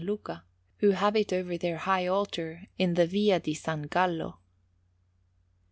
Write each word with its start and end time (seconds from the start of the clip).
Luca, 0.03 0.43
who 0.77 0.89
have 0.89 1.15
it 1.15 1.31
over 1.31 1.59
their 1.59 1.77
high 1.77 2.07
altar 2.07 2.63
in 2.79 2.95
the 2.95 3.05
Via 3.05 3.39
di 3.39 3.51
S. 3.53 3.69
Gallo. 3.87 4.39